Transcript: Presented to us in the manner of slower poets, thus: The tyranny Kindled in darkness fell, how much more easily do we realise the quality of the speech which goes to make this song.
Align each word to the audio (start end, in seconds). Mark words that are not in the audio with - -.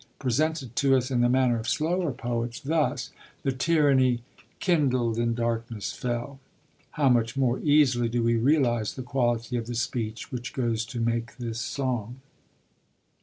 Presented 0.17 0.75
to 0.77 0.95
us 0.97 1.11
in 1.11 1.21
the 1.21 1.29
manner 1.29 1.59
of 1.59 1.67
slower 1.69 2.11
poets, 2.11 2.59
thus: 2.59 3.11
The 3.43 3.51
tyranny 3.51 4.23
Kindled 4.59 5.19
in 5.19 5.35
darkness 5.35 5.91
fell, 5.93 6.39
how 6.93 7.07
much 7.07 7.37
more 7.37 7.59
easily 7.59 8.09
do 8.09 8.23
we 8.23 8.35
realise 8.35 8.93
the 8.93 9.03
quality 9.03 9.57
of 9.57 9.67
the 9.67 9.75
speech 9.75 10.31
which 10.31 10.53
goes 10.53 10.85
to 10.85 10.99
make 10.99 11.37
this 11.37 11.61
song. 11.61 12.19